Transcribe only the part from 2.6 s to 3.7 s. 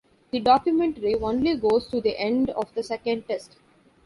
the second test.